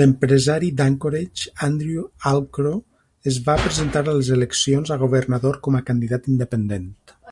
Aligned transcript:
L'empresari 0.00 0.68
d'Anchorage 0.80 1.52
Andrew 1.68 2.04
Halcro 2.32 2.74
es 3.32 3.40
va 3.48 3.56
presentar 3.64 4.04
a 4.04 4.16
les 4.20 4.32
eleccions 4.38 4.96
a 4.98 5.00
governador 5.06 5.58
com 5.68 5.80
a 5.80 5.82
candidat 5.92 6.30
independent. 6.34 6.90